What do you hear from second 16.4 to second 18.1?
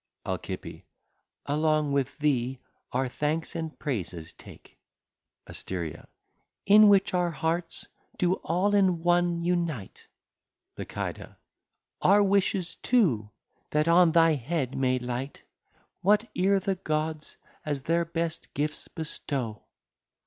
the Gods as their